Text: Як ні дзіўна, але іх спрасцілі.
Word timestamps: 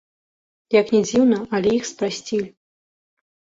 Як 0.79 0.87
ні 0.95 1.01
дзіўна, 1.09 1.39
але 1.59 1.69
іх 1.79 1.85
спрасцілі. 1.93 2.51